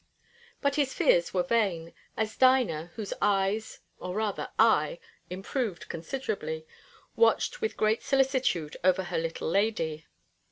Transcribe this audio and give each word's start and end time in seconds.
But 0.61 0.77
his 0.77 0.95
fears 0.95 1.31
were 1.31 1.43
vain, 1.43 1.93
as 2.17 2.35
Dinah, 2.35 2.89
whose 2.95 3.13
eyes, 3.21 3.81
or 3.99 4.15
rather, 4.15 4.49
eye, 4.57 4.99
improved 5.29 5.89
considerably, 5.89 6.65
watched 7.15 7.61
with 7.61 7.77
great 7.77 8.01
solicitude 8.01 8.75
over 8.83 9.03
her 9.03 9.19
little 9.19 9.47
lady. 9.47 10.07